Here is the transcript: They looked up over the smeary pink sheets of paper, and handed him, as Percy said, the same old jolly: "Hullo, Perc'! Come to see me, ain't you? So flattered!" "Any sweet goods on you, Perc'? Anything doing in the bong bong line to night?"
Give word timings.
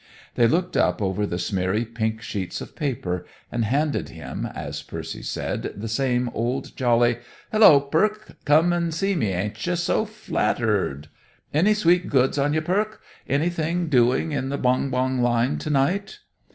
They 0.33 0.47
looked 0.47 0.75
up 0.75 0.99
over 0.99 1.27
the 1.27 1.37
smeary 1.37 1.85
pink 1.85 2.23
sheets 2.23 2.59
of 2.59 2.75
paper, 2.75 3.23
and 3.51 3.63
handed 3.65 4.09
him, 4.09 4.47
as 4.47 4.81
Percy 4.81 5.21
said, 5.21 5.73
the 5.75 5.87
same 5.87 6.27
old 6.33 6.75
jolly: 6.75 7.17
"Hullo, 7.51 7.81
Perc'! 7.81 8.35
Come 8.43 8.71
to 8.71 8.91
see 8.91 9.13
me, 9.13 9.27
ain't 9.27 9.63
you? 9.63 9.75
So 9.75 10.05
flattered!" 10.05 11.07
"Any 11.53 11.75
sweet 11.75 12.09
goods 12.09 12.39
on 12.39 12.55
you, 12.55 12.63
Perc'? 12.63 12.99
Anything 13.29 13.89
doing 13.89 14.31
in 14.31 14.49
the 14.49 14.57
bong 14.57 14.89
bong 14.89 15.21
line 15.21 15.59
to 15.59 15.69
night?" 15.69 16.17